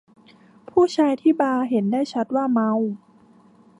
[0.69, 2.71] ผู้ชายที่บาร์เห็นได้ชัดว่าเมา